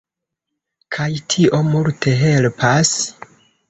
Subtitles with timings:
[0.97, 2.99] Kaj tio multe helpas.